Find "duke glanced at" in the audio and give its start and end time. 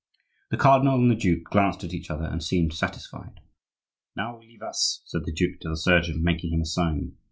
1.15-1.93